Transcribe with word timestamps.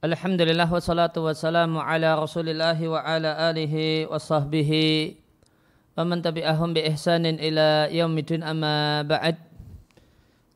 Alhamdulillah 0.00 0.64
wassalatu 0.64 1.28
wassalamu 1.28 1.76
ala 1.76 2.16
rasulillahi 2.16 2.88
wa 2.88 3.04
ala 3.04 3.52
alihi 3.52 4.08
wa 4.08 4.16
sahbihi 4.16 5.12
wa 5.92 6.08
man 6.08 6.24
tabi'ahum 6.24 6.72
bi 6.72 6.88
ihsanin 6.88 7.36
ila 7.36 7.84
yaumidin 7.92 8.40
amma 8.40 9.04
ba'd. 9.04 9.36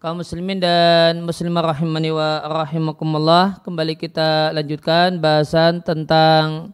Kaum 0.00 0.24
muslimin 0.24 0.64
dan 0.64 1.20
muslimah 1.28 1.60
rahimani 1.60 2.08
wa 2.08 2.40
rahimakumullah 2.64 3.60
kembali 3.60 4.00
kita 4.00 4.48
lanjutkan 4.56 5.20
bahasan 5.20 5.84
tentang 5.84 6.72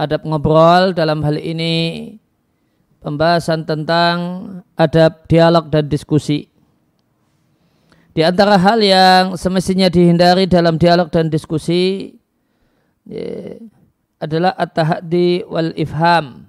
adab 0.00 0.24
ngobrol. 0.24 0.96
Dalam 0.96 1.20
hal 1.20 1.36
ini 1.36 2.16
pembahasan 3.04 3.68
tentang 3.68 4.16
adab 4.72 5.20
dialog 5.28 5.68
dan 5.68 5.84
diskusi 5.84 6.48
di 8.16 8.24
antara 8.24 8.56
hal 8.56 8.80
yang 8.80 9.36
semestinya 9.36 9.92
dihindari 9.92 10.48
dalam 10.48 10.80
dialog 10.80 11.12
dan 11.12 11.28
diskusi 11.28 12.16
ya, 13.04 13.60
adalah 14.16 14.56
at-tahaddi 14.56 15.44
wal 15.44 15.76
ifham. 15.76 16.48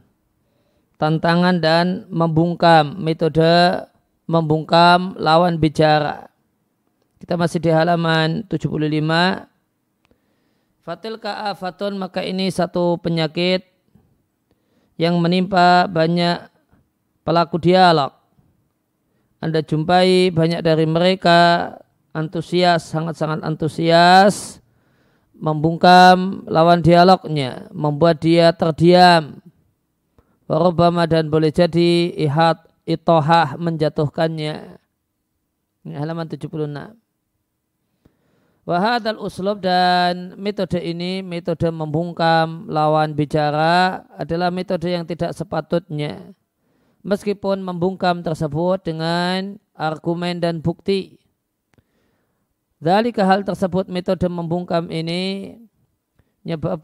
Tantangan 0.95 1.59
dan 1.61 2.09
membungkam, 2.09 2.97
metode 2.97 3.83
membungkam 4.25 5.13
lawan 5.19 5.61
bicara. 5.61 6.31
Kita 7.21 7.37
masih 7.37 7.61
di 7.61 7.69
halaman 7.69 8.47
75. 8.49 9.45
Fatil 10.81 11.19
ka'afatun 11.19 11.99
maka 11.99 12.23
ini 12.23 12.49
satu 12.49 12.95
penyakit 12.97 13.67
yang 14.95 15.19
menimpa 15.21 15.85
banyak 15.85 16.49
pelaku 17.21 17.61
dialog 17.61 18.16
anda 19.37 19.61
jumpai 19.61 20.33
banyak 20.33 20.65
dari 20.65 20.89
mereka 20.89 21.69
antusias, 22.09 22.89
sangat-sangat 22.89 23.45
antusias, 23.45 24.57
membungkam 25.37 26.41
lawan 26.49 26.81
dialognya, 26.81 27.69
membuat 27.69 28.17
dia 28.25 28.49
terdiam. 28.57 29.37
Warobama 30.49 31.05
dan 31.05 31.29
boleh 31.29 31.53
jadi 31.53 32.17
ihat 32.17 32.65
itohah 32.87 33.59
menjatuhkannya. 33.61 34.79
Ini 35.85 35.93
halaman 35.93 36.25
76. 36.25 36.97
Wahadal 38.67 39.21
uslub 39.21 39.61
dan 39.61 40.33
metode 40.35 40.81
ini, 40.81 41.21
metode 41.21 41.69
membungkam 41.71 42.67
lawan 42.67 43.13
bicara 43.13 44.03
adalah 44.17 44.51
metode 44.51 44.91
yang 44.91 45.07
tidak 45.07 45.31
sepatutnya 45.31 46.35
meskipun 47.07 47.63
membungkam 47.63 48.19
tersebut 48.19 48.83
dengan 48.83 49.55
argumen 49.71 50.43
dan 50.43 50.59
bukti. 50.59 51.15
Dari 52.77 53.09
hal 53.15 53.47
tersebut 53.47 53.87
metode 53.87 54.27
membungkam 54.27 54.91
ini 54.91 55.55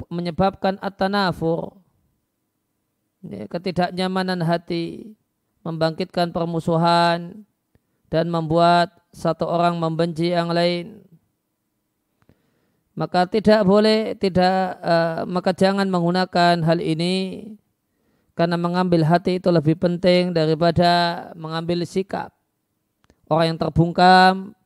menyebabkan 0.09 0.79
at-tanafur, 0.79 1.77
ya, 3.27 3.45
ketidaknyamanan 3.51 4.41
hati, 4.41 5.13
membangkitkan 5.61 6.33
permusuhan, 6.33 7.45
dan 8.09 8.25
membuat 8.31 8.95
satu 9.13 9.45
orang 9.45 9.77
membenci 9.77 10.33
yang 10.33 10.49
lain. 10.49 11.03
Maka 12.97 13.25
tidak 13.29 13.65
boleh, 13.65 14.17
tidak, 14.17 14.77
uh, 14.81 15.25
maka 15.29 15.53
jangan 15.53 15.89
menggunakan 15.89 16.61
hal 16.61 16.77
ini 16.77 17.45
karena 18.33 18.57
mengambil 18.57 19.05
hati 19.05 19.37
itu 19.37 19.49
lebih 19.53 19.77
penting 19.77 20.33
daripada 20.33 21.29
mengambil 21.37 21.85
sikap. 21.85 22.33
Orang 23.29 23.55
yang 23.55 23.59
terbungkam, 23.61 24.57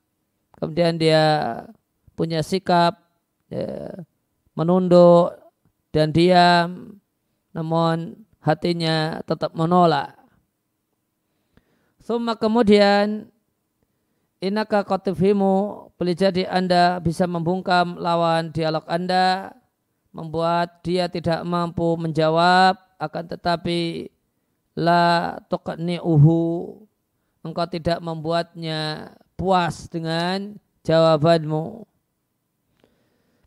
kemudian 0.55 0.95
dia 0.95 1.23
punya 2.15 2.39
sikap 2.41 2.97
ya, 3.51 3.91
menunduk 4.55 5.35
dan 5.91 6.15
diam, 6.15 6.95
namun 7.51 8.15
hatinya 8.39 9.19
tetap 9.27 9.51
menolak. 9.51 10.15
Suma 11.99 12.39
kemudian 12.39 13.27
inaka 14.39 14.87
kotifimu 14.87 15.91
boleh 15.99 16.15
jadi 16.15 16.47
anda 16.47 17.03
bisa 17.03 17.27
membungkam 17.27 17.99
lawan 17.99 18.55
dialog 18.55 18.87
anda, 18.87 19.51
membuat 20.15 20.79
dia 20.87 21.11
tidak 21.11 21.43
mampu 21.43 21.99
menjawab 21.99 22.86
akan 22.97 23.23
tetapi 23.29 24.09
la 24.77 25.37
uhu 26.05 26.41
engkau 27.41 27.65
tidak 27.69 27.97
membuatnya 28.01 29.13
puas 29.37 29.89
dengan 29.89 30.57
jawabanmu. 30.85 31.85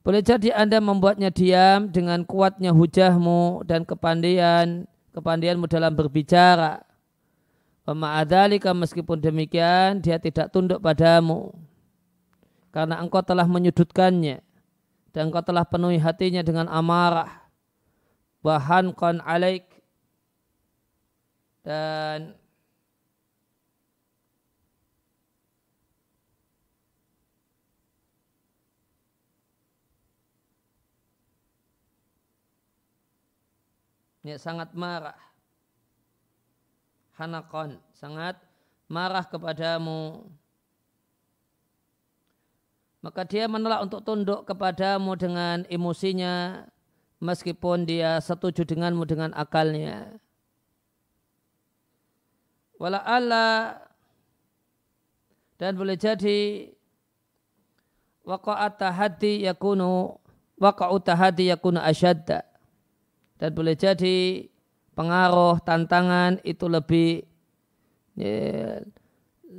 Boleh 0.01 0.23
jadi 0.25 0.57
Anda 0.57 0.81
membuatnya 0.81 1.29
diam 1.29 1.93
dengan 1.93 2.25
kuatnya 2.25 2.73
hujahmu 2.73 3.69
dan 3.69 3.85
kepandaian 3.85 4.89
kepandaianmu 5.13 5.69
dalam 5.69 5.93
berbicara. 5.93 6.83
Ma'adhalika 7.91 8.71
meskipun 8.71 9.19
demikian 9.19 9.99
dia 9.99 10.17
tidak 10.23 10.55
tunduk 10.55 10.79
padamu. 10.79 11.51
Karena 12.71 13.03
engkau 13.03 13.19
telah 13.19 13.45
menyudutkannya. 13.51 14.39
Dan 15.11 15.23
engkau 15.27 15.43
telah 15.43 15.67
penuhi 15.67 15.99
hatinya 15.99 16.39
dengan 16.47 16.71
amarah 16.71 17.40
bahan 18.41 18.97
kon 18.97 19.21
alaik. 19.25 19.69
Dan 21.61 22.33
ya, 34.25 34.37
sangat 34.41 34.73
marah. 34.73 35.21
Hanakon 37.21 37.77
sangat 37.93 38.41
marah 38.89 39.29
kepadamu. 39.29 40.25
Maka 43.05 43.25
dia 43.25 43.49
menolak 43.49 43.85
untuk 43.85 44.05
tunduk 44.05 44.45
kepadamu 44.49 45.17
dengan 45.17 45.65
emosinya 45.69 46.65
meskipun 47.21 47.85
dia 47.85 48.19
setuju 48.19 48.65
denganmu 48.65 49.05
dengan 49.05 49.31
akalnya. 49.37 50.19
Wala 52.81 53.05
Allah 53.05 53.77
dan 55.61 55.77
boleh 55.77 56.01
jadi 56.01 56.73
waqa'at 58.25 58.81
tahaddi 58.81 59.45
yakunu 59.45 60.17
waqa'ut 60.57 61.05
tahaddi 61.05 61.53
yakunu 61.53 61.77
asyadda 61.85 62.41
dan 63.37 63.51
boleh 63.53 63.77
jadi 63.77 64.49
pengaruh 64.97 65.61
tantangan 65.61 66.41
itu 66.41 66.65
lebih 66.65 67.29
ya, 68.17 68.81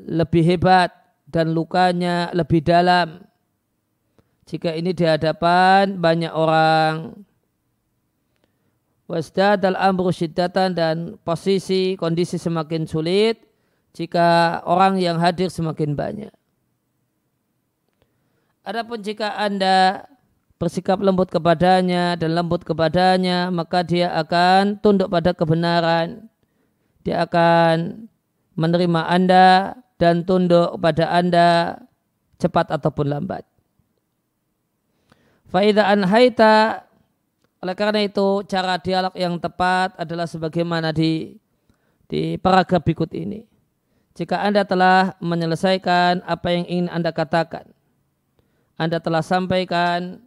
lebih 0.09 0.41
hebat 0.41 0.89
dan 1.29 1.53
lukanya 1.53 2.33
lebih 2.33 2.65
dalam 2.65 3.21
jika 4.49 4.73
ini 4.73 4.97
di 4.97 5.05
hadapan 5.05 6.01
banyak 6.01 6.33
orang 6.33 7.21
wasdadal 9.11 9.75
amru 9.75 10.07
syiddatan 10.15 10.71
dan 10.71 10.95
posisi 11.27 11.99
kondisi 11.99 12.39
semakin 12.39 12.87
sulit 12.87 13.43
jika 13.91 14.63
orang 14.63 14.95
yang 15.03 15.19
hadir 15.19 15.51
semakin 15.51 15.99
banyak. 15.99 16.31
Adapun 18.63 19.03
jika 19.03 19.35
Anda 19.35 20.07
bersikap 20.55 21.03
lembut 21.03 21.27
kepadanya 21.27 22.15
dan 22.15 22.37
lembut 22.37 22.63
kepadanya, 22.63 23.51
maka 23.51 23.83
dia 23.83 24.15
akan 24.15 24.79
tunduk 24.79 25.11
pada 25.11 25.35
kebenaran. 25.35 26.31
Dia 27.03 27.25
akan 27.27 28.07
menerima 28.55 29.01
Anda 29.09 29.75
dan 29.99 30.23
tunduk 30.23 30.77
pada 30.79 31.09
Anda 31.11 31.49
cepat 32.37 32.69
ataupun 32.69 33.11
lambat. 33.11 33.43
Faidah 35.51 35.91
anhaita 35.91 36.85
oleh 37.61 37.75
karena 37.77 38.01
itu 38.01 38.41
cara 38.49 38.81
dialog 38.81 39.13
yang 39.13 39.37
tepat 39.37 39.93
adalah 40.01 40.25
sebagaimana 40.25 40.89
di 40.89 41.37
di 42.09 42.35
paragraf 42.41 42.81
berikut 42.81 43.13
ini. 43.13 43.45
Jika 44.17 44.43
Anda 44.43 44.67
telah 44.67 45.15
menyelesaikan 45.23 46.25
apa 46.27 46.47
yang 46.51 46.65
ingin 46.67 46.89
Anda 46.91 47.15
katakan, 47.15 47.69
Anda 48.75 48.99
telah 48.99 49.23
sampaikan 49.23 50.19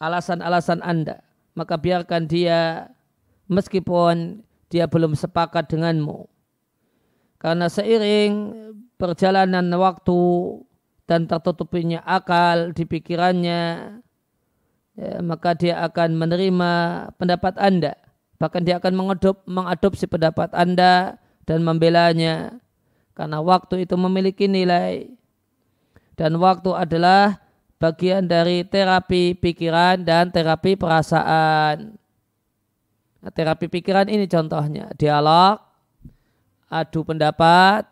alasan-alasan 0.00 0.80
Anda, 0.80 1.20
maka 1.52 1.76
biarkan 1.76 2.24
dia 2.24 2.88
meskipun 3.50 4.46
dia 4.72 4.86
belum 4.86 5.18
sepakat 5.18 5.68
denganmu. 5.68 6.30
Karena 7.36 7.66
seiring 7.66 8.32
perjalanan 8.96 9.66
waktu 9.76 10.20
dan 11.04 11.26
tertutupinya 11.26 12.00
akal 12.06 12.70
di 12.72 12.86
pikirannya, 12.86 13.62
ya, 15.00 15.24
maka 15.24 15.56
dia 15.56 15.80
akan 15.80 16.20
menerima 16.20 16.72
pendapat 17.16 17.56
Anda. 17.56 17.96
Bahkan 18.36 18.62
dia 18.68 18.76
akan 18.76 18.92
mengadop, 18.92 19.40
mengadopsi 19.48 20.04
pendapat 20.04 20.52
Anda 20.52 21.16
dan 21.48 21.64
membelanya. 21.64 22.60
Karena 23.16 23.40
waktu 23.40 23.88
itu 23.88 23.96
memiliki 23.96 24.44
nilai. 24.48 25.08
Dan 26.16 26.36
waktu 26.36 26.72
adalah 26.76 27.40
bagian 27.80 28.28
dari 28.28 28.60
terapi 28.68 29.32
pikiran 29.40 30.04
dan 30.04 30.28
terapi 30.28 30.76
perasaan. 30.76 31.96
Nah, 33.20 33.32
terapi 33.32 33.68
pikiran 33.72 34.08
ini 34.08 34.28
contohnya 34.28 34.92
dialog, 34.96 35.60
adu 36.68 37.04
pendapat, 37.04 37.84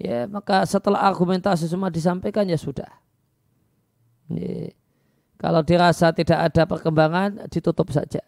ya 0.00 0.24
maka 0.28 0.64
setelah 0.64 1.04
argumentasi 1.04 1.68
semua 1.68 1.92
disampaikan 1.92 2.48
ya 2.48 2.56
sudah. 2.56 2.88
Ya, 4.32 4.72
kalau 5.36 5.60
dirasa 5.60 6.12
tidak 6.16 6.52
ada 6.52 6.62
perkembangan 6.64 7.48
ditutup 7.52 7.92
saja. 7.92 8.24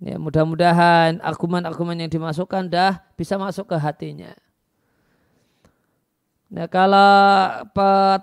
Ya, 0.00 0.16
mudah-mudahan 0.16 1.20
argumen-argumen 1.20 2.00
yang 2.00 2.08
dimasukkan 2.08 2.72
dah 2.72 3.04
bisa 3.20 3.36
masuk 3.36 3.68
ke 3.68 3.76
hatinya. 3.76 4.32
Nah, 6.50 6.66
kalau 6.66 7.12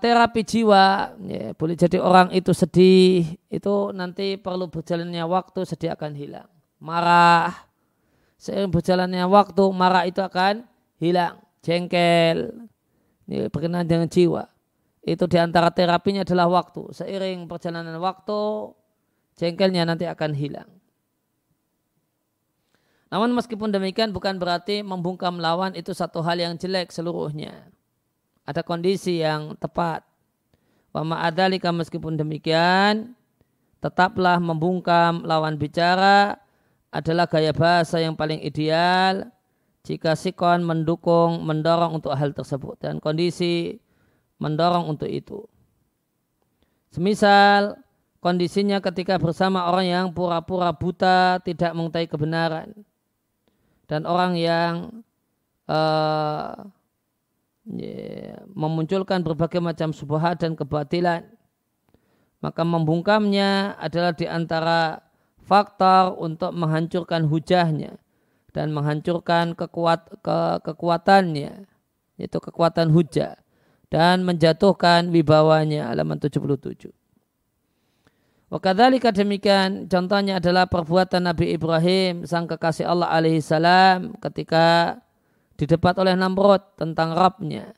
terapi 0.02 0.42
jiwa, 0.44 1.16
ya, 1.22 1.56
boleh 1.56 1.78
jadi 1.80 2.02
orang 2.02 2.34
itu 2.34 2.52
sedih, 2.52 3.40
itu 3.48 3.74
nanti 3.96 4.36
perlu 4.36 4.68
berjalannya 4.68 5.24
waktu 5.24 5.64
sedih 5.64 5.96
akan 5.96 6.12
hilang. 6.12 6.50
Marah, 6.82 7.56
seiring 8.36 8.74
berjalannya 8.74 9.24
waktu 9.30 9.64
marah 9.72 10.04
itu 10.10 10.20
akan 10.20 10.68
hilang. 11.00 11.40
Jengkel, 11.64 12.52
ini 13.30 13.48
berkenaan 13.54 13.88
dengan 13.88 14.12
jiwa. 14.12 14.50
Itu 15.08 15.24
di 15.32 15.40
antara 15.40 15.72
terapinya 15.72 16.28
adalah 16.28 16.52
waktu. 16.52 16.92
Seiring 16.92 17.48
perjalanan 17.48 17.96
waktu, 18.04 18.76
jengkelnya 19.40 19.88
nanti 19.88 20.04
akan 20.04 20.36
hilang. 20.36 20.68
Namun 23.08 23.32
meskipun 23.32 23.72
demikian 23.72 24.12
bukan 24.12 24.36
berarti 24.36 24.84
membungkam 24.84 25.40
lawan 25.40 25.72
itu 25.80 25.96
satu 25.96 26.20
hal 26.20 26.44
yang 26.44 26.60
jelek 26.60 26.92
seluruhnya 26.92 27.72
ada 28.48 28.64
kondisi 28.64 29.20
yang 29.20 29.60
tepat. 29.60 30.08
Wa 30.96 31.04
ma'adhalika 31.04 31.76
meskipun 31.76 32.16
demikian, 32.16 33.12
tetaplah 33.84 34.40
membungkam 34.40 35.28
lawan 35.28 35.60
bicara 35.60 36.40
adalah 36.90 37.28
gaya 37.28 37.52
bahasa 37.52 38.00
yang 38.00 38.16
paling 38.16 38.40
ideal 38.40 39.28
jika 39.84 40.16
sikon 40.16 40.64
mendukung, 40.64 41.44
mendorong 41.44 42.00
untuk 42.00 42.16
hal 42.16 42.32
tersebut 42.32 42.80
dan 42.80 43.04
kondisi 43.04 43.78
mendorong 44.38 44.90
untuk 44.90 45.10
itu. 45.10 45.46
Semisal 46.94 47.78
kondisinya 48.24 48.82
ketika 48.82 49.22
bersama 49.22 49.70
orang 49.70 49.86
yang 49.86 50.06
pura-pura 50.14 50.74
buta 50.74 51.42
tidak 51.44 51.72
mengetahui 51.74 52.10
kebenaran. 52.10 52.68
Dan 53.88 54.04
orang 54.04 54.36
yang 54.36 54.74
uh, 55.72 56.68
memunculkan 58.56 59.24
berbagai 59.24 59.60
macam 59.60 59.92
subhat 59.92 60.40
dan 60.40 60.56
kebatilan. 60.56 61.28
Maka 62.38 62.62
membungkamnya 62.62 63.76
adalah 63.82 64.14
di 64.14 64.30
antara 64.30 65.02
faktor 65.42 66.20
untuk 66.20 66.54
menghancurkan 66.54 67.26
hujahnya 67.26 67.98
dan 68.52 68.76
menghancurkan 68.76 69.56
kekuat, 69.58 70.22
ke, 70.22 70.40
kekuatannya 70.62 71.66
yaitu 72.18 72.38
kekuatan 72.42 72.92
hujah 72.92 73.40
dan 73.88 74.28
menjatuhkan 74.28 75.08
wibawanya 75.12 75.92
halaman 75.92 76.20
77. 76.20 76.92
Wakadhalika 78.48 79.12
demikian 79.12 79.92
contohnya 79.92 80.40
adalah 80.40 80.72
perbuatan 80.72 81.28
Nabi 81.28 81.52
Ibrahim 81.52 82.24
sang 82.24 82.48
kekasih 82.48 82.88
Allah 82.88 83.12
alaihi 83.12 83.44
salam 83.44 84.16
ketika 84.24 84.96
didebat 85.60 86.00
oleh 86.00 86.16
Namrud 86.16 86.64
tentang 86.80 87.12
Rabnya 87.12 87.76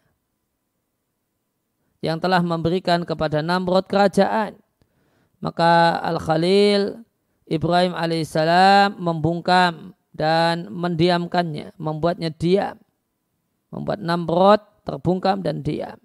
yang 1.99 2.21
telah 2.21 2.39
memberikan 2.43 3.03
kepada 3.03 3.43
Namrud 3.43 3.87
kerajaan. 3.87 4.55
Maka 5.39 5.95
Al-Khalil 6.03 6.99
Ibrahim 7.47 7.95
alaihissalam 7.95 8.99
membungkam 8.99 9.95
dan 10.11 10.67
mendiamkannya, 10.67 11.73
membuatnya 11.79 12.29
diam. 12.29 12.75
Membuat 13.71 14.03
Namrud 14.03 14.61
terbungkam 14.89 15.45
dan 15.45 15.61
diam. 15.61 16.01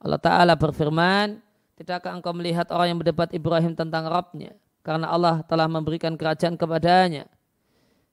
Allah 0.00 0.16
Ta'ala 0.16 0.56
berfirman, 0.56 1.44
Tidakkah 1.78 2.10
engkau 2.10 2.34
melihat 2.34 2.66
orang 2.74 2.90
yang 2.90 2.98
berdebat 2.98 3.30
Ibrahim 3.30 3.78
tentang 3.78 4.10
Rabbnya? 4.10 4.56
Karena 4.82 5.14
Allah 5.14 5.46
telah 5.46 5.70
memberikan 5.70 6.18
kerajaan 6.18 6.58
kepadanya. 6.58 7.30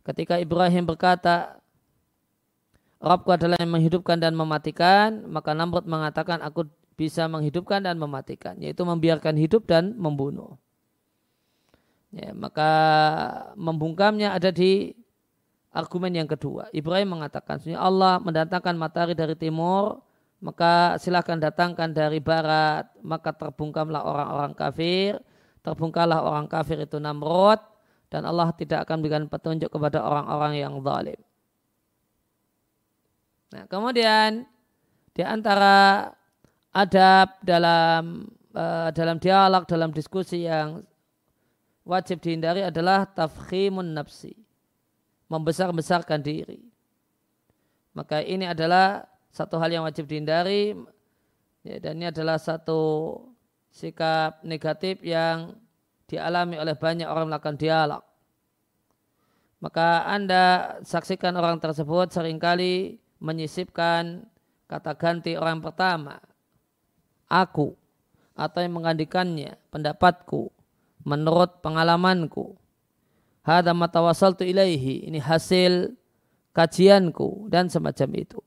Ketika 0.06 0.38
Ibrahim 0.38 0.86
berkata, 0.86 1.58
Rabbku 3.02 3.34
adalah 3.34 3.58
yang 3.58 3.74
menghidupkan 3.74 4.22
dan 4.22 4.38
mematikan, 4.38 5.26
maka 5.26 5.58
Namrud 5.58 5.90
mengatakan 5.90 6.46
aku 6.46 6.70
bisa 6.94 7.26
menghidupkan 7.26 7.82
dan 7.82 7.98
mematikan, 7.98 8.54
yaitu 8.62 8.86
membiarkan 8.86 9.34
hidup 9.34 9.66
dan 9.66 9.98
membunuh. 9.98 10.62
Ya, 12.14 12.38
maka 12.38 12.72
membungkamnya 13.58 14.38
ada 14.38 14.54
di 14.54 14.94
argumen 15.76 16.16
yang 16.16 16.30
kedua. 16.32 16.72
Ibrahim 16.72 17.20
mengatakan, 17.20 17.60
Allah 17.76 18.24
mendatangkan 18.24 18.80
matahari 18.80 19.12
dari 19.12 19.36
timur, 19.36 20.00
maka 20.40 20.96
silahkan 20.96 21.36
datangkan 21.36 21.92
dari 21.92 22.24
barat, 22.24 22.88
maka 23.04 23.36
terbungkamlah 23.36 24.00
orang-orang 24.00 24.56
kafir, 24.56 25.20
terbungkalah 25.60 26.24
orang 26.24 26.48
kafir 26.48 26.80
itu 26.80 26.96
Namrud, 26.96 27.60
dan 28.08 28.24
Allah 28.24 28.56
tidak 28.56 28.88
akan 28.88 29.04
berikan 29.04 29.26
petunjuk 29.28 29.68
kepada 29.68 30.00
orang-orang 30.00 30.54
yang 30.56 30.80
zalim. 30.80 31.20
Nah, 33.52 33.68
kemudian 33.68 34.48
di 35.12 35.24
antara 35.24 36.08
adab 36.72 37.36
dalam 37.44 38.30
uh, 38.56 38.90
dalam 38.96 39.20
dialog, 39.20 39.68
dalam 39.68 39.92
diskusi 39.92 40.48
yang 40.48 40.84
wajib 41.84 42.20
dihindari 42.24 42.64
adalah 42.64 43.08
tafkhimun 43.08 43.96
nafsi. 43.96 44.45
Membesar-besarkan 45.26 46.22
diri. 46.22 46.62
Maka 47.96 48.22
ini 48.22 48.46
adalah 48.46 49.08
satu 49.32 49.58
hal 49.58 49.72
yang 49.72 49.84
wajib 49.84 50.06
dihindari 50.06 50.76
ya, 51.66 51.82
dan 51.82 51.98
ini 51.98 52.08
adalah 52.12 52.38
satu 52.38 53.16
sikap 53.72 54.44
negatif 54.46 55.02
yang 55.02 55.58
dialami 56.06 56.56
oleh 56.62 56.78
banyak 56.78 57.10
orang 57.10 57.28
melakukan 57.28 57.58
dialog. 57.58 58.04
Maka 59.64 60.06
Anda 60.06 60.78
saksikan 60.86 61.34
orang 61.36 61.58
tersebut 61.58 62.14
sering 62.14 62.38
kali 62.38 63.02
menyisipkan 63.18 64.28
kata 64.70 64.94
ganti 64.94 65.34
orang 65.34 65.64
pertama, 65.64 66.22
aku, 67.26 67.74
atau 68.36 68.60
yang 68.62 68.78
menggantikannya, 68.78 69.58
pendapatku, 69.72 70.52
menurut 71.08 71.64
pengalamanku. 71.64 72.54
Hada 73.46 73.78
tu 74.34 74.42
ilaihi, 74.42 75.06
ini 75.06 75.22
hasil 75.22 75.94
kajianku, 76.50 77.46
dan 77.46 77.70
semacam 77.70 78.10
itu. 78.18 78.42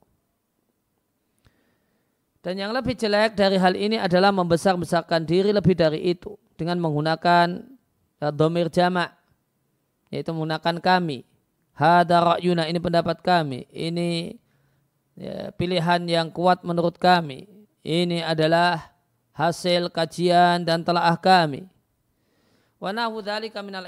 Dan 2.43 2.59
yang 2.59 2.75
lebih 2.75 2.99
jelek 2.99 3.39
dari 3.39 3.59
hal 3.63 3.79
ini 3.79 3.95
adalah 3.99 4.35
membesar-besarkan 4.35 5.23
diri 5.23 5.55
lebih 5.55 5.75
dari 5.79 6.03
itu 6.03 6.35
dengan 6.59 6.83
menggunakan 6.83 7.63
ya, 8.19 8.29
domir 8.35 8.71
jamak 8.71 9.15
yaitu 10.09 10.33
menggunakan 10.33 10.81
kami. 10.81 11.29
Hada 11.77 12.35
ra'yuna 12.35 12.67
ini 12.67 12.81
pendapat 12.83 13.23
kami. 13.23 13.69
Ini 13.71 14.35
ya, 15.15 15.55
pilihan 15.55 16.03
yang 16.09 16.33
kuat 16.33 16.65
menurut 16.67 16.97
kami. 16.99 17.47
Ini 17.87 18.27
adalah 18.27 18.97
hasil 19.37 19.93
kajian 19.93 20.67
dan 20.67 20.83
telaah 20.83 21.15
kami. 21.21 21.71
Wa 22.79 22.95
nahu 22.95 23.19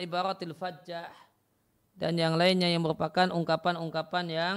ibaratil 0.02 0.54
fajjah. 0.54 1.10
Dan 1.94 2.18
yang 2.18 2.34
lainnya 2.34 2.66
yang 2.66 2.82
merupakan 2.82 3.30
ungkapan-ungkapan 3.30 4.26
yang 4.30 4.56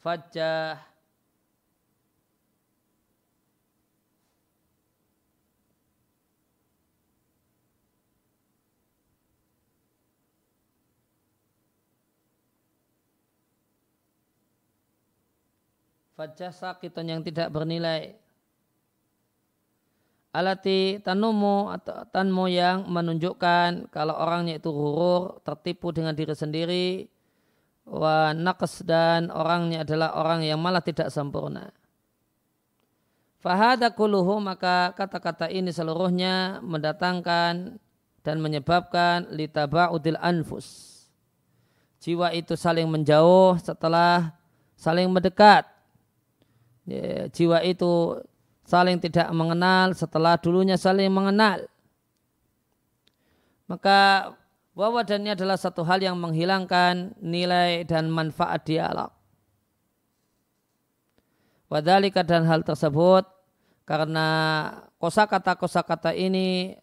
fajjah. 0.00 0.80
Fajah 16.16 16.48
sakitun 16.48 17.12
yang 17.12 17.20
tidak 17.20 17.52
bernilai 17.52 18.16
alati 20.36 21.00
tanumu 21.00 21.72
atau 21.72 22.04
tanmu 22.12 22.52
yang 22.52 22.84
menunjukkan 22.84 23.88
kalau 23.88 24.12
orangnya 24.12 24.60
itu 24.60 24.68
hurur 24.68 25.40
tertipu 25.40 25.96
dengan 25.96 26.12
diri 26.12 26.36
sendiri 26.36 26.88
wa 27.88 28.36
naqs 28.36 28.84
dan 28.84 29.32
orangnya 29.32 29.88
adalah 29.88 30.20
orang 30.20 30.44
yang 30.44 30.60
malah 30.60 30.84
tidak 30.84 31.08
sempurna. 31.08 31.72
Fahada 33.40 33.94
kuluhu 33.94 34.42
maka 34.42 34.92
kata-kata 34.92 35.48
ini 35.48 35.70
seluruhnya 35.70 36.60
mendatangkan 36.60 37.78
dan 38.26 38.36
menyebabkan 38.42 39.30
litaba'udil 39.30 40.18
anfus. 40.18 40.98
Jiwa 42.02 42.34
itu 42.34 42.58
saling 42.58 42.90
menjauh 42.90 43.54
setelah 43.62 44.34
saling 44.74 45.06
mendekat. 45.06 45.62
Ya, 46.86 47.30
jiwa 47.30 47.62
itu 47.62 48.18
saling 48.66 48.98
tidak 48.98 49.30
mengenal 49.30 49.94
setelah 49.94 50.34
dulunya 50.36 50.74
saling 50.74 51.08
mengenal. 51.08 51.70
Maka 53.70 54.30
wawadannya 54.74 55.38
adalah 55.38 55.54
satu 55.58 55.86
hal 55.86 56.02
yang 56.02 56.18
menghilangkan 56.18 57.14
nilai 57.22 57.86
dan 57.86 58.10
manfaat 58.10 58.66
dialog. 58.66 59.10
Wadhalika 61.66 62.22
dan 62.22 62.46
hal 62.46 62.62
tersebut 62.62 63.26
karena 63.86 64.28
kosakata-kosakata 65.02 66.14
ini 66.14 66.78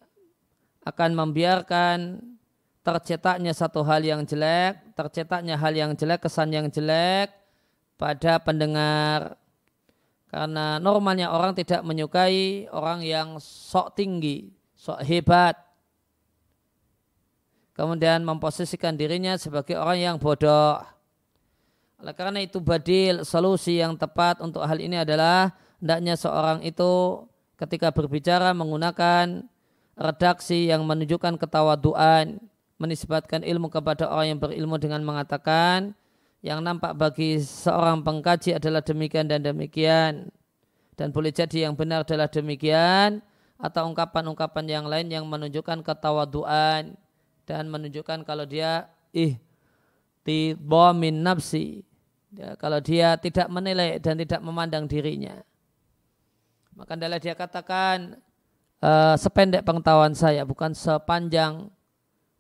akan 0.84 1.12
membiarkan 1.16 2.20
tercetaknya 2.84 3.56
satu 3.56 3.80
hal 3.88 4.04
yang 4.04 4.28
jelek, 4.28 4.76
tercetaknya 4.92 5.56
hal 5.56 5.72
yang 5.72 5.96
jelek, 5.96 6.28
kesan 6.28 6.52
yang 6.52 6.68
jelek 6.68 7.32
pada 7.96 8.44
pendengar. 8.44 9.40
Karena 10.34 10.82
normalnya 10.82 11.30
orang 11.30 11.54
tidak 11.54 11.86
menyukai 11.86 12.66
orang 12.74 13.06
yang 13.06 13.38
sok 13.38 13.94
tinggi, 13.94 14.50
sok 14.74 15.06
hebat, 15.06 15.54
kemudian 17.78 18.26
memposisikan 18.26 18.98
dirinya 18.98 19.38
sebagai 19.38 19.78
orang 19.78 20.00
yang 20.02 20.16
bodoh. 20.18 20.82
Oleh 22.02 22.18
karena 22.18 22.42
itu 22.42 22.58
badil 22.58 23.22
solusi 23.22 23.78
yang 23.78 23.94
tepat 23.94 24.42
untuk 24.42 24.66
hal 24.66 24.82
ini 24.82 25.06
adalah 25.06 25.54
hendaknya 25.78 26.18
seorang 26.18 26.66
itu 26.66 27.22
ketika 27.62 27.94
berbicara 27.94 28.58
menggunakan 28.58 29.46
redaksi 29.94 30.66
yang 30.66 30.82
menunjukkan 30.82 31.38
ketawaduan, 31.38 32.42
menisbatkan 32.82 33.46
ilmu 33.46 33.70
kepada 33.70 34.10
orang 34.10 34.34
yang 34.34 34.40
berilmu 34.42 34.82
dengan 34.82 35.06
mengatakan 35.06 35.94
yang 36.44 36.60
nampak 36.60 36.92
bagi 37.00 37.40
seorang 37.40 38.04
pengkaji 38.04 38.60
adalah 38.60 38.84
demikian 38.84 39.32
dan 39.32 39.40
demikian. 39.40 40.28
Dan 40.94 41.16
boleh 41.16 41.32
jadi 41.32 41.66
yang 41.66 41.74
benar 41.74 42.04
adalah 42.04 42.28
demikian 42.28 43.24
atau 43.56 43.88
ungkapan-ungkapan 43.88 44.66
yang 44.68 44.86
lain 44.86 45.08
yang 45.08 45.24
menunjukkan 45.24 45.82
ketawaduan 45.88 47.00
dan 47.48 47.64
menunjukkan 47.72 48.28
kalau 48.28 48.44
dia 48.44 48.92
ih 49.16 49.40
min 51.00 51.16
nafsi. 51.24 51.88
Ya, 52.34 52.60
kalau 52.60 52.84
dia 52.84 53.16
tidak 53.16 53.48
menilai 53.48 54.02
dan 54.04 54.20
tidak 54.20 54.44
memandang 54.44 54.90
dirinya. 54.90 55.38
Maka 56.74 56.98
adalah 56.98 57.22
dia 57.22 57.38
katakan 57.38 58.18
uh, 58.82 59.16
sependek 59.16 59.62
pengetahuan 59.62 60.18
saya 60.18 60.42
bukan 60.42 60.74
sepanjang 60.76 61.70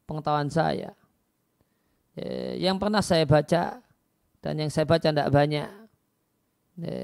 pengetahuan 0.10 0.50
saya. 0.50 0.92
Ya, 2.18 2.58
yang 2.58 2.82
pernah 2.82 3.06
saya 3.06 3.24
baca 3.30 3.80
dan 4.44 4.60
yang 4.60 4.68
saya 4.68 4.84
baca 4.84 5.08
tidak 5.08 5.32
banyak. 5.32 5.72
Ya, 6.76 7.00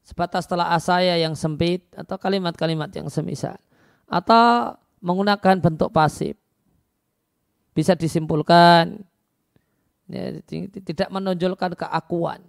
sebatas 0.00 0.48
telah 0.48 0.72
saya 0.80 1.20
yang 1.20 1.36
sempit 1.36 1.84
atau 1.92 2.16
kalimat-kalimat 2.16 2.88
yang 2.96 3.12
semisal. 3.12 3.60
Atau 4.08 4.72
menggunakan 5.04 5.60
bentuk 5.60 5.92
pasif. 5.92 6.32
Bisa 7.76 7.92
disimpulkan. 7.92 9.04
Ya, 10.08 10.40
tidak 10.80 11.12
menonjolkan 11.12 11.76
keakuan. 11.76 12.40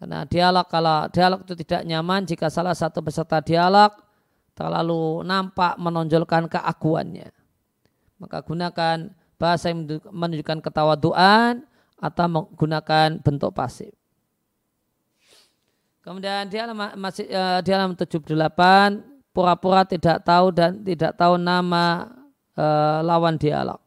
Karena 0.00 0.24
dialog 0.24 0.64
kalau 0.64 1.12
dialog 1.12 1.44
itu 1.44 1.60
tidak 1.60 1.84
nyaman 1.84 2.24
jika 2.24 2.48
salah 2.48 2.72
satu 2.72 3.04
peserta 3.04 3.44
dialog 3.44 3.92
terlalu 4.56 5.20
nampak 5.28 5.76
menonjolkan 5.76 6.48
keakuannya. 6.48 7.28
Maka 8.16 8.40
gunakan 8.40 9.12
bahasa 9.36 9.68
yang 9.68 9.84
menunjukkan 10.08 10.64
ketawaduan 10.64 11.68
atau 12.00 12.26
menggunakan 12.26 13.20
bentuk 13.20 13.52
pasif. 13.52 13.92
Kemudian 16.00 16.48
di 16.48 16.56
halaman 16.56 16.96
masih 16.96 17.28
uh, 17.28 17.60
di 17.60 17.70
halaman 17.76 17.92
78 17.92 18.32
pura-pura 19.36 19.84
tidak 19.84 20.24
tahu 20.24 20.48
dan 20.48 20.80
tidak 20.80 21.12
tahu 21.12 21.36
nama 21.36 22.08
uh, 22.56 23.04
lawan 23.04 23.36
dialog. 23.36 23.78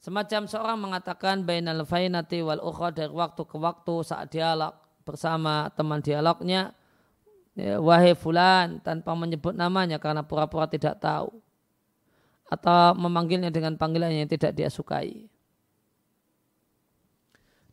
Semacam 0.00 0.48
seorang 0.48 0.78
mengatakan 0.80 1.44
bainal 1.44 1.84
fainati 1.84 2.40
wal 2.40 2.62
ukhra 2.64 2.96
dari 2.96 3.12
waktu 3.12 3.42
ke 3.44 3.56
waktu 3.60 3.94
saat 4.06 4.32
dialog 4.32 4.72
bersama 5.04 5.68
teman 5.76 6.00
dialognya 6.00 6.72
ya, 7.54 7.76
wahai 7.76 8.16
fulan 8.16 8.80
tanpa 8.80 9.12
menyebut 9.12 9.52
namanya 9.52 10.00
karena 10.00 10.24
pura-pura 10.24 10.64
tidak 10.70 10.96
tahu 11.02 11.42
atau 12.46 12.94
memanggilnya 12.94 13.50
dengan 13.50 13.74
panggilan 13.74 14.14
yang 14.14 14.30
tidak 14.30 14.54
dia 14.54 14.70
sukai. 14.70 15.26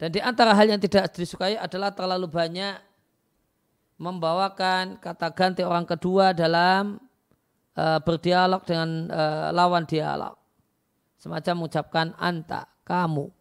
Dan 0.03 0.12
di 0.12 0.19
antara 0.19 0.51
hal 0.51 0.67
yang 0.67 0.83
tidak 0.83 1.15
disukai 1.15 1.55
adalah 1.55 1.95
terlalu 1.95 2.27
banyak 2.27 2.75
membawakan 3.95 5.00
kata 5.00 5.31
ganti 5.31 5.63
orang 5.63 5.88
kedua 5.88 6.36
dalam 6.36 7.00
uh, 7.79 8.03
berdialog 8.03 8.67
dengan 8.67 9.07
uh, 9.07 9.55
lawan 9.55 9.88
dialog 9.88 10.36
semacam 11.15 11.53
mengucapkan 11.55 12.12
anta, 12.19 12.67
kamu. 12.83 13.31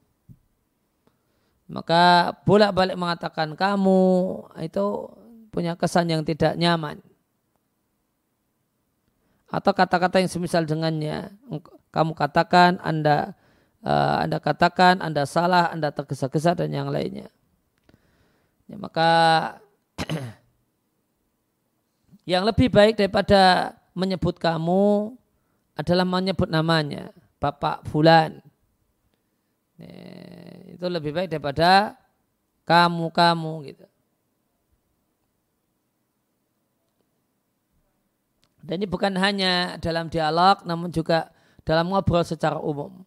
Maka 1.66 2.30
bolak-balik 2.46 2.94
mengatakan 2.94 3.58
kamu 3.58 4.02
itu 4.62 4.86
punya 5.50 5.74
kesan 5.74 6.14
yang 6.14 6.22
tidak 6.22 6.54
nyaman. 6.54 7.02
Atau 9.50 9.74
kata-kata 9.74 10.22
yang 10.22 10.30
semisal 10.30 10.62
dengannya, 10.62 11.34
kamu 11.90 12.14
katakan, 12.14 12.78
Anda 12.86 13.34
uh, 13.82 14.22
Anda 14.22 14.38
katakan, 14.38 15.02
Anda 15.02 15.26
salah, 15.26 15.70
Anda 15.70 15.90
tergesa-gesa 15.90 16.54
dan 16.58 16.70
yang 16.72 16.88
lainnya. 16.88 17.28
Ya, 18.70 18.76
maka 18.78 19.10
yang 22.32 22.46
lebih 22.46 22.70
baik 22.70 22.96
daripada 22.96 23.74
menyebut 23.92 24.38
kamu 24.40 25.12
adalah 25.76 26.06
menyebut 26.06 26.48
namanya. 26.48 27.12
Bapak 27.42 27.82
Fulan. 27.90 28.38
Itu 30.70 30.86
lebih 30.86 31.10
baik 31.10 31.28
daripada 31.30 31.98
kamu-kamu 32.62 33.52
gitu. 33.74 33.86
Dan 38.62 38.78
ini 38.78 38.86
bukan 38.86 39.10
hanya 39.18 39.74
dalam 39.82 40.06
dialog, 40.06 40.62
namun 40.62 40.94
juga 40.94 41.34
dalam 41.66 41.90
ngobrol 41.90 42.22
secara 42.22 42.62
umum. 42.62 43.02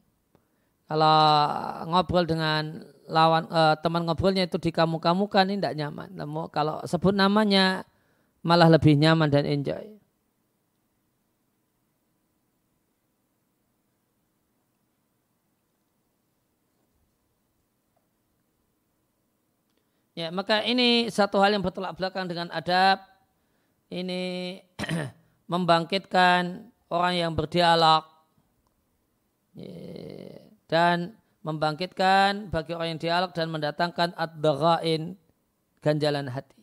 Kalau 0.85 1.17
ngobrol 1.89 2.29
dengan 2.29 2.85
lawan 3.09 3.49
eh, 3.49 3.75
teman 3.81 4.05
ngobrolnya 4.05 4.45
itu 4.45 4.57
di 4.61 4.69
kamu-kamu 4.69 5.25
kan 5.29 5.49
ini 5.49 5.57
tidak 5.61 5.77
nyaman. 5.77 6.09
Namun 6.13 6.45
kalau 6.53 6.81
sebut 6.85 7.13
namanya 7.13 7.85
malah 8.45 8.69
lebih 8.69 8.93
nyaman 8.93 9.29
dan 9.33 9.49
enjoy. 9.49 9.95
Ya, 20.15 20.31
maka 20.31 20.63
ini 20.63 21.11
satu 21.11 21.43
hal 21.43 21.51
yang 21.51 21.59
bertolak 21.59 21.91
belakang 21.99 22.23
dengan 22.31 22.47
adab. 22.55 23.03
Ini 23.91 24.63
membangkitkan 25.51 26.71
orang 26.87 27.13
yang 27.19 27.31
berdialog 27.35 28.07
dan 30.75 31.15
membangkitkan 31.47 32.51
bagi 32.51 32.75
orang 32.75 32.97
yang 32.97 33.01
dialog 33.01 33.31
dan 33.31 33.47
mendatangkan 33.47 34.11
ad-darain 34.19 35.15
ganjalan 35.79 36.27
hati. 36.27 36.59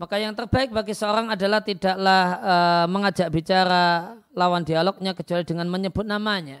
Maka 0.00 0.16
yang 0.20 0.32
terbaik 0.32 0.72
bagi 0.72 0.96
seorang 0.96 1.32
adalah 1.32 1.60
tidaklah 1.60 2.24
uh, 2.40 2.86
mengajak 2.88 3.28
bicara 3.28 4.16
lawan 4.32 4.64
dialognya 4.64 5.12
kecuali 5.12 5.44
dengan 5.44 5.68
menyebut 5.68 6.04
namanya. 6.04 6.60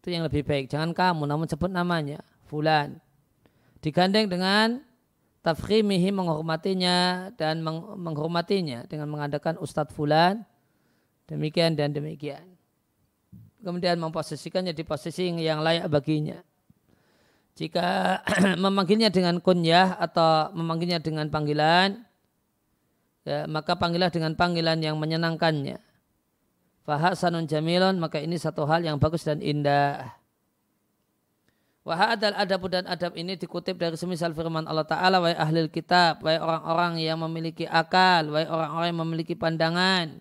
Itu 0.00 0.12
yang 0.12 0.24
lebih 0.24 0.44
baik. 0.44 0.72
Jangan 0.72 0.96
kamu 0.96 1.28
namun 1.28 1.48
sebut 1.48 1.68
namanya. 1.68 2.20
Fulan 2.46 3.00
digandeng 3.86 4.26
dengan 4.26 4.82
tafkhimihi 5.46 6.10
menghormatinya 6.10 7.30
dan 7.38 7.62
menghormatinya 8.02 8.82
dengan 8.90 9.06
mengadakan 9.10 9.62
Ustadz 9.62 9.94
Fulan 9.94 10.42
demikian 11.30 11.78
dan 11.78 11.94
demikian. 11.94 12.55
Kemudian 13.60 13.96
memposisikannya 13.98 14.76
di 14.76 14.84
posisi 14.84 15.32
yang 15.32 15.64
layak 15.64 15.88
baginya. 15.88 16.38
Jika 17.56 18.20
memanggilnya 18.64 19.08
dengan 19.08 19.40
kunyah 19.40 19.96
atau 19.96 20.52
memanggilnya 20.52 21.00
dengan 21.00 21.32
panggilan, 21.32 22.04
ya, 23.24 23.48
maka 23.48 23.80
panggilah 23.80 24.12
dengan 24.12 24.36
panggilan 24.36 24.76
yang 24.84 25.00
menyenangkannya. 25.00 25.80
Fahasanun 26.84 27.48
jamilun, 27.48 27.96
maka 27.98 28.20
ini 28.22 28.36
satu 28.38 28.68
hal 28.68 28.84
yang 28.84 29.00
bagus 29.00 29.24
dan 29.24 29.40
indah. 29.40 30.14
Wahadal 31.86 32.34
adab 32.34 32.66
dan 32.66 32.82
adab 32.90 33.14
ini 33.14 33.38
dikutip 33.38 33.78
dari 33.78 33.94
semisal 33.94 34.34
firman 34.34 34.66
Allah 34.66 34.82
Ta'ala 34.82 35.22
Wahai 35.22 35.38
ahli 35.38 35.70
kitab, 35.70 36.18
wahai 36.18 36.42
orang-orang 36.42 36.98
yang 36.98 37.18
memiliki 37.22 37.62
akal, 37.62 38.26
wahai 38.34 38.50
orang-orang 38.50 38.86
yang 38.90 39.00
memiliki 39.06 39.34
pandangan. 39.38 40.18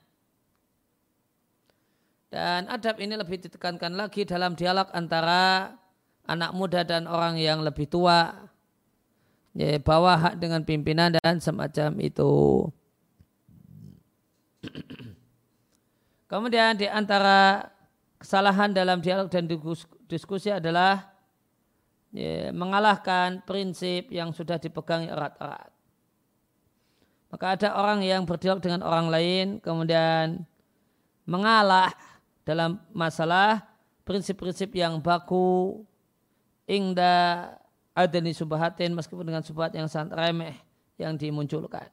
Dan 2.35 2.67
adab 2.67 2.99
ini 2.99 3.15
lebih 3.15 3.39
ditekankan 3.47 3.95
lagi 3.95 4.27
dalam 4.27 4.59
dialog 4.59 4.91
antara 4.91 5.71
anak 6.27 6.51
muda 6.51 6.83
dan 6.83 7.07
orang 7.07 7.39
yang 7.39 7.63
lebih 7.63 7.87
tua. 7.87 8.51
ya, 9.55 9.79
bawa 9.79 10.19
hak 10.19 10.35
dengan 10.43 10.67
pimpinan 10.67 11.15
dan 11.15 11.39
semacam 11.39 11.95
itu. 12.03 12.67
Kemudian 16.27 16.75
di 16.75 16.91
antara 16.91 17.71
kesalahan 18.19 18.75
dalam 18.75 18.99
dialog 18.99 19.31
dan 19.31 19.47
diskusi 20.11 20.51
adalah 20.51 21.07
ya, 22.11 22.51
mengalahkan 22.51 23.47
prinsip 23.47 24.11
yang 24.11 24.35
sudah 24.35 24.59
dipegang 24.59 25.07
erat-erat. 25.07 25.71
Maka 27.31 27.45
ada 27.55 27.79
orang 27.79 28.03
yang 28.03 28.27
berdialog 28.27 28.59
dengan 28.59 28.83
orang 28.83 29.07
lain 29.07 29.63
kemudian 29.63 30.43
mengalah 31.23 31.95
dalam 32.45 32.77
masalah 32.93 33.65
prinsip-prinsip 34.05 34.69
yang 34.77 35.01
baku 35.01 35.81
ingda 36.69 37.49
adani 37.97 38.31
subahatin 38.31 38.93
meskipun 38.93 39.25
dengan 39.25 39.41
subhat 39.41 39.73
yang 39.73 39.89
sangat 39.89 40.13
remeh 40.13 40.55
yang 41.01 41.17
dimunculkan. 41.17 41.89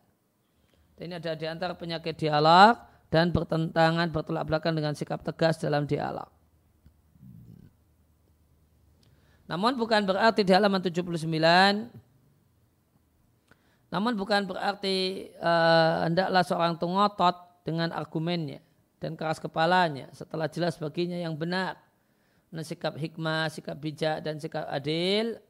Ini 1.01 1.19
ada 1.19 1.35
di 1.35 1.51
antara 1.51 1.75
penyakit 1.75 2.15
dialog 2.15 2.79
dan 3.11 3.35
bertentangan 3.35 4.07
bertolak 4.13 4.47
belakang 4.47 4.77
dengan 4.77 4.95
sikap 4.95 5.19
tegas 5.25 5.59
dalam 5.59 5.83
dialog. 5.89 6.31
Namun 9.51 9.75
bukan 9.75 10.07
berarti 10.07 10.47
di 10.47 10.53
halaman 10.55 10.79
79 10.79 11.03
namun 13.93 14.17
bukan 14.17 14.49
berarti 14.49 15.29
uh, 15.37 16.09
hendaklah 16.09 16.41
seorang 16.41 16.81
itu 16.81 16.89
ngotot 16.89 17.37
dengan 17.61 17.93
argumennya 17.93 18.65
dan 19.03 19.19
keras 19.19 19.43
kepalanya 19.43 20.07
setelah 20.15 20.47
jelas 20.47 20.79
baginya 20.79 21.19
yang 21.19 21.35
benar. 21.35 21.75
Nah, 22.55 22.63
sikap 22.63 22.95
hikmah, 22.95 23.51
sikap 23.51 23.75
bijak 23.75 24.23
dan 24.23 24.39
sikap 24.39 24.69
adil 24.71 25.43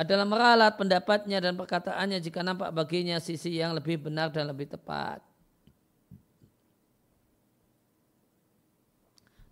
adalah 0.00 0.24
meralat 0.24 0.74
pendapatnya 0.80 1.40
dan 1.44 1.56
perkataannya 1.56 2.20
jika 2.24 2.44
nampak 2.44 2.72
baginya 2.72 3.16
sisi 3.20 3.56
yang 3.56 3.72
lebih 3.72 4.00
benar 4.00 4.28
dan 4.32 4.48
lebih 4.48 4.68
tepat. 4.68 5.20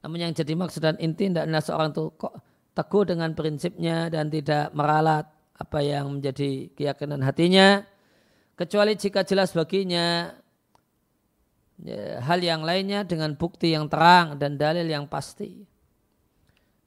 Namun 0.00 0.24
yang 0.24 0.32
jadi 0.32 0.56
maksud 0.56 0.80
dan 0.80 0.96
inti 0.98 1.28
tidaklah 1.28 1.60
seorang 1.60 1.90
itu 1.92 2.04
kok 2.16 2.34
teguh 2.72 3.04
dengan 3.04 3.30
prinsipnya 3.36 4.08
dan 4.08 4.32
tidak 4.32 4.72
meralat 4.72 5.28
apa 5.58 5.82
yang 5.82 6.06
menjadi 6.18 6.70
keyakinan 6.78 7.18
hatinya 7.26 7.82
kecuali 8.54 8.94
jika 8.94 9.26
jelas 9.26 9.50
baginya 9.50 10.30
ya, 11.82 12.22
hal 12.22 12.38
yang 12.38 12.62
lainnya 12.62 13.02
dengan 13.02 13.34
bukti 13.34 13.74
yang 13.74 13.90
terang 13.90 14.38
dan 14.38 14.54
dalil 14.54 14.86
yang 14.86 15.10
pasti. 15.10 15.66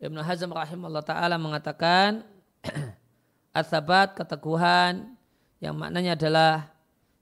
Ibn 0.01 0.17
Hazm 0.17 0.49
rahimahullah 0.49 1.05
ta'ala 1.05 1.35
mengatakan 1.37 2.25
asabat 3.59 4.17
keteguhan 4.17 5.13
yang 5.61 5.77
maknanya 5.77 6.17
adalah 6.17 6.73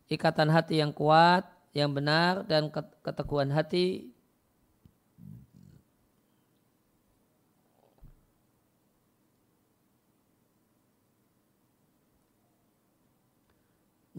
ikatan 0.07 0.47
hati 0.47 0.79
yang 0.79 0.95
kuat, 0.95 1.43
yang 1.75 1.91
benar 1.91 2.47
dan 2.47 2.71
keteguhan 3.03 3.51
hati 3.51 4.09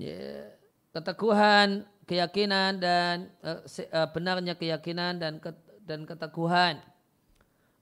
ya, 0.01 0.57
keteguhan 0.97 1.85
keyakinan 2.11 2.83
dan 2.83 3.31
uh, 3.47 3.63
benarnya 4.11 4.59
keyakinan 4.59 5.23
dan 5.23 5.39
ke, 5.39 5.55
dan 5.87 6.03
keteguhan. 6.03 6.83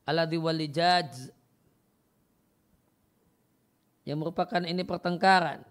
Aladhi 0.05 0.37
walijaj. 0.37 1.33
Yang 4.05 4.19
merupakan 4.21 4.63
ini 4.65 4.85
pertengkaran. 4.85 5.65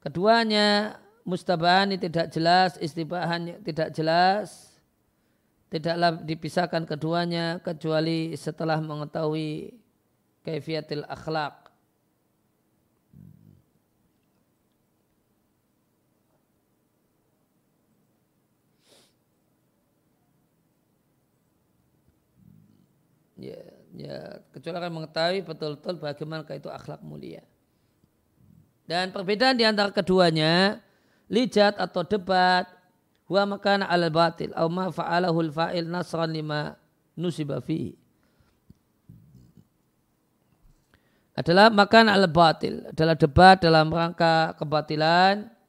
Keduanya 0.00 0.96
mustabahani 1.24 2.00
tidak 2.00 2.32
jelas 2.32 2.76
istibahan 2.80 3.60
tidak 3.64 3.92
jelas. 3.96 4.72
Tidaklah 5.70 6.18
dipisahkan 6.24 6.82
keduanya 6.82 7.60
kecuali 7.62 8.34
setelah 8.34 8.80
mengetahui 8.80 9.76
kaifiatil 10.42 11.04
akhlak 11.06 11.59
ya, 23.94 24.42
kecuali 24.54 24.76
akan 24.78 24.92
mengetahui 25.02 25.40
betul-betul 25.46 25.94
bagaimana 25.98 26.42
itu 26.54 26.70
akhlak 26.70 27.00
mulia. 27.02 27.42
Dan 28.86 29.14
perbedaan 29.14 29.54
di 29.54 29.62
antara 29.62 29.94
keduanya, 29.94 30.82
lijat 31.30 31.78
atau 31.78 32.02
debat, 32.02 32.66
huwa 33.30 33.54
makana 33.54 33.86
al 33.86 34.10
batil, 34.10 34.50
au 34.58 34.66
ma 34.66 34.90
fa'alahul 34.90 35.54
fa'il 35.54 35.86
nasran 35.86 36.34
lima 36.34 36.74
nusiba 37.14 37.62
fihi. 37.62 37.94
Adalah 41.38 41.70
makan 41.70 42.10
al 42.10 42.26
batil, 42.26 42.90
adalah 42.90 43.14
debat 43.14 43.56
dalam 43.62 43.88
rangka 43.94 44.58
kebatilan 44.58 45.59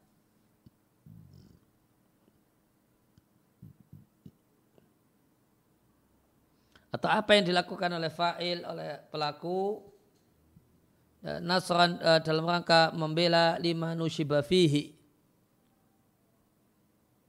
atau 7.02 7.10
apa 7.10 7.34
yang 7.34 7.50
dilakukan 7.50 7.98
oleh 7.98 8.14
fa'il 8.14 8.62
oleh 8.62 9.02
pelaku 9.10 9.82
ya, 11.26 11.42
nasran 11.42 11.98
uh, 11.98 12.22
dalam 12.22 12.46
rangka 12.46 12.94
membela 12.94 13.58
lima 13.58 13.98
nusyiba 13.98 14.46
fihi. 14.46 14.94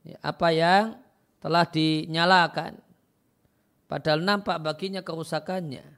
Ya, 0.05 0.21
apa 0.21 0.53
yang 0.53 1.01
telah 1.41 1.65
dinyalakan. 1.65 2.85
Padahal 3.89 4.21
nampak 4.21 4.61
baginya 4.61 5.01
kerusakannya. 5.01 5.89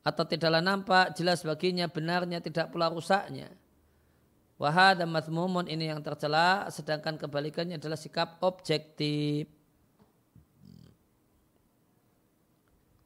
Atau 0.00 0.24
tidaklah 0.24 0.64
nampak 0.64 1.12
jelas 1.20 1.44
baginya 1.44 1.84
benarnya 1.84 2.40
tidak 2.40 2.72
pula 2.72 2.88
rusaknya. 2.88 3.52
Wahad 4.56 5.04
dan 5.04 5.12
ini 5.68 5.92
yang 5.92 6.00
tercela 6.00 6.64
sedangkan 6.72 7.20
kebalikannya 7.20 7.76
adalah 7.76 8.00
sikap 8.00 8.40
objektif 8.40 9.52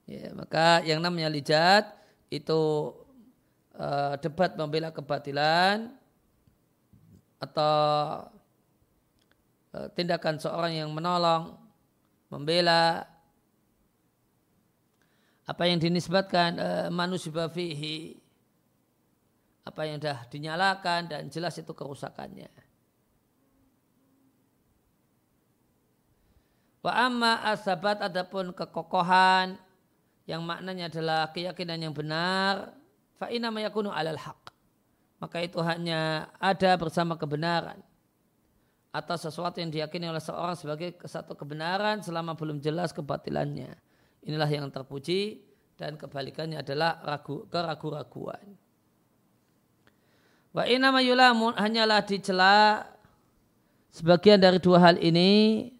Ya, 0.08 0.32
maka 0.32 0.80
yang 0.88 1.04
namanya 1.04 1.28
lijat 1.28 1.84
itu 2.32 2.96
uh, 3.76 4.16
debat 4.24 4.56
membela 4.56 4.88
kebatilan 4.88 5.92
atau 7.36 7.76
uh, 9.76 9.88
tindakan 9.92 10.40
seorang 10.40 10.80
yang 10.80 10.88
menolong 10.96 11.60
membela 12.32 13.04
apa 15.44 15.62
yang 15.68 15.76
dinisbatkan 15.76 16.56
uh, 16.56 16.88
manusia 16.88 17.44
fihi 17.52 18.16
apa 19.68 19.84
yang 19.84 20.00
dah 20.00 20.24
dinyalakan 20.32 21.12
dan 21.12 21.22
jelas 21.28 21.60
itu 21.60 21.76
kerusakannya. 21.76 22.48
Wa 26.80 26.96
amma 26.96 27.44
asabat 27.52 28.00
adapun 28.00 28.56
kekokohan 28.56 29.67
yang 30.28 30.44
maknanya 30.44 30.92
adalah 30.92 31.32
keyakinan 31.32 31.88
yang 31.88 31.94
benar, 31.96 32.76
fa'ina 33.16 33.48
mayakunu 33.48 33.88
alal 33.88 34.20
haq. 34.20 34.52
Maka 35.16 35.40
itu 35.40 35.56
hanya 35.64 36.28
ada 36.36 36.76
bersama 36.76 37.16
kebenaran. 37.16 37.80
Atau 38.92 39.16
sesuatu 39.16 39.56
yang 39.56 39.72
diyakini 39.72 40.04
oleh 40.04 40.20
seorang 40.20 40.52
sebagai 40.52 41.00
satu 41.08 41.32
kebenaran 41.32 42.04
selama 42.04 42.36
belum 42.36 42.60
jelas 42.60 42.92
kebatilannya. 42.92 43.72
Inilah 44.28 44.52
yang 44.52 44.68
terpuji 44.68 45.40
dan 45.80 45.96
kebalikannya 45.96 46.60
adalah 46.60 47.00
ragu, 47.08 47.48
keragu-raguan. 47.48 48.52
Wa 50.52 50.68
inna 50.68 50.92
mayulamun 50.92 51.56
hanyalah 51.56 52.04
dicela 52.04 52.84
sebagian 53.88 54.44
dari 54.44 54.60
dua 54.60 54.92
hal 54.92 55.00
ini 55.00 55.72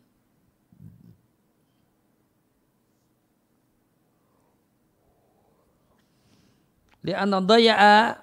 Di 7.09 7.17
anadaya 7.17 8.21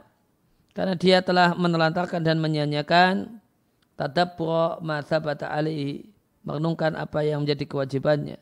karena 0.78 0.94
dia 0.94 1.18
telah 1.26 1.58
menelantarkan 1.58 2.22
dan 2.22 2.38
menyanyikan 2.38 3.42
tadabbur 3.98 4.78
ma 4.86 5.02
sabata 5.02 5.50
alaihi 5.50 6.06
merenungkan 6.46 6.94
apa 6.94 7.26
yang 7.26 7.42
menjadi 7.42 7.66
kewajibannya. 7.66 8.38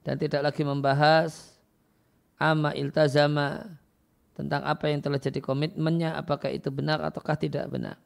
Dan 0.00 0.16
tidak 0.16 0.48
lagi 0.48 0.64
membahas 0.64 1.60
ama 2.40 2.72
iltazama 2.72 3.68
tentang 4.32 4.64
apa 4.64 4.88
yang 4.88 5.04
telah 5.04 5.20
jadi 5.20 5.44
komitmennya 5.44 6.16
apakah 6.16 6.48
itu 6.48 6.72
benar 6.72 7.04
ataukah 7.04 7.36
tidak 7.36 7.68
benar 7.68 8.00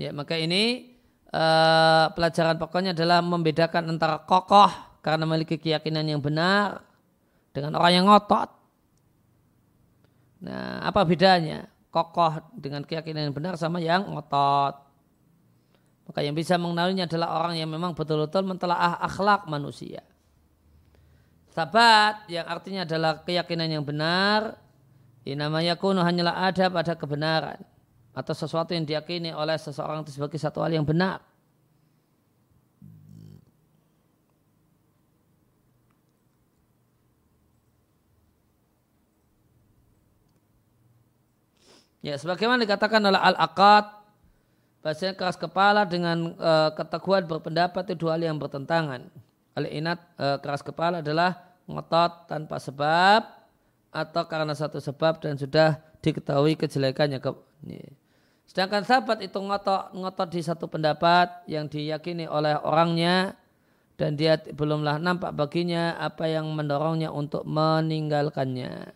Ya, 0.00 0.16
maka 0.16 0.32
ini 0.40 0.96
uh, 1.28 2.08
pelajaran 2.16 2.56
pokoknya 2.56 2.96
adalah 2.96 3.20
membedakan 3.20 3.92
antara 3.92 4.16
kokoh 4.24 4.72
karena 5.04 5.28
memiliki 5.28 5.60
keyakinan 5.60 6.08
yang 6.08 6.24
benar 6.24 6.80
dengan 7.52 7.76
orang 7.76 7.92
yang 8.00 8.06
ngotot. 8.08 8.48
Nah, 10.40 10.80
apa 10.88 11.04
bedanya? 11.04 11.68
Kokoh 11.92 12.32
dengan 12.56 12.80
keyakinan 12.80 13.28
yang 13.28 13.36
benar 13.36 13.60
sama 13.60 13.76
yang 13.76 14.08
ngotot. 14.08 14.88
Maka 16.08 16.24
yang 16.24 16.32
bisa 16.32 16.56
mengenalinya 16.56 17.04
adalah 17.04 17.36
orang 17.36 17.60
yang 17.60 17.68
memang 17.68 17.92
betul-betul 17.92 18.40
mentelaah 18.48 19.04
akhlak 19.04 19.44
manusia. 19.52 20.00
Sabat 21.52 22.24
yang 22.32 22.48
artinya 22.48 22.88
adalah 22.88 23.20
keyakinan 23.20 23.68
yang 23.68 23.84
benar. 23.84 24.56
Ini 25.28 25.36
namanya 25.36 25.76
kuno 25.76 26.00
hanyalah 26.00 26.48
ada 26.48 26.72
pada 26.72 26.96
kebenaran 26.96 27.60
atau 28.20 28.36
sesuatu 28.36 28.76
yang 28.76 28.84
diyakini 28.84 29.32
oleh 29.32 29.56
seseorang 29.56 30.04
itu 30.04 30.12
sebagai 30.12 30.36
satu 30.36 30.60
hal 30.60 30.76
yang 30.76 30.84
benar. 30.84 31.24
Ya, 42.00 42.16
sebagaimana 42.16 42.64
dikatakan 42.64 43.00
oleh 43.04 43.20
Al-Aqad, 43.20 43.92
bahasanya 44.80 45.12
keras 45.12 45.36
kepala 45.36 45.84
dengan 45.84 46.32
uh, 46.40 46.72
keteguhan 46.72 47.28
berpendapat 47.28 47.92
itu 47.92 48.08
dua 48.08 48.16
hal 48.16 48.24
yang 48.24 48.40
bertentangan. 48.40 49.04
Al-inat 49.52 50.00
uh, 50.16 50.40
keras 50.40 50.64
kepala 50.64 51.04
adalah 51.04 51.36
ngotot 51.68 52.24
tanpa 52.24 52.56
sebab 52.56 53.20
atau 53.92 54.22
karena 54.24 54.56
satu 54.56 54.80
sebab 54.80 55.20
dan 55.20 55.36
sudah 55.36 55.76
diketahui 56.00 56.56
kejelekannya. 56.56 57.20
Sedangkan 58.50 58.82
sahabat 58.82 59.22
itu 59.22 59.38
ngotot, 59.38 59.94
ngotot 59.94 60.28
di 60.34 60.42
satu 60.42 60.66
pendapat 60.66 61.46
yang 61.46 61.70
diyakini 61.70 62.26
oleh 62.26 62.58
orangnya 62.58 63.38
dan 63.94 64.18
dia 64.18 64.42
belumlah 64.42 64.98
nampak 64.98 65.30
baginya 65.38 65.94
apa 65.94 66.26
yang 66.26 66.50
mendorongnya 66.50 67.14
untuk 67.14 67.46
meninggalkannya. 67.46 68.90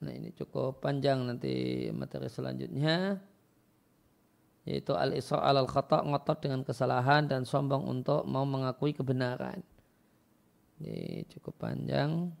Nah 0.00 0.12
ini 0.14 0.30
cukup 0.38 0.78
panjang 0.78 1.26
nanti 1.26 1.90
materi 1.90 2.30
selanjutnya 2.30 3.18
yaitu 4.68 4.92
al-isra 4.92 5.40
al 5.40 5.64
khata 5.64 6.04
ngotot 6.04 6.38
dengan 6.44 6.60
kesalahan 6.60 7.24
dan 7.24 7.48
sombong 7.48 7.86
untuk 7.88 8.28
mau 8.28 8.44
mengakui 8.44 8.92
kebenaran. 8.92 9.64
Ini 10.80 11.24
cukup 11.32 11.56
panjang. 11.60 12.32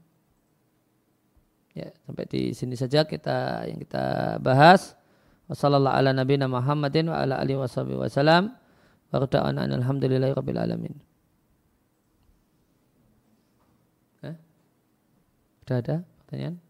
Ya, 1.76 1.92
sampai 2.04 2.24
di 2.26 2.50
sini 2.56 2.74
saja 2.74 3.04
kita 3.04 3.68
yang 3.68 3.78
kita 3.80 4.36
bahas. 4.42 4.96
Wassallallahu 5.48 5.96
ala 5.96 6.10
nabiyina 6.14 6.46
Muhammadin 6.46 7.10
wa 7.12 7.20
ala 7.20 7.40
alihi 7.40 7.58
wasallam. 7.60 8.54
Wa 9.10 9.18
alhamdulillahi 9.18 10.32
rabbil 10.34 10.60
alamin. 10.60 10.94
Eh? 14.22 14.36
Sudah 15.66 15.76
ada 15.82 15.96
pertanyaan? 16.24 16.69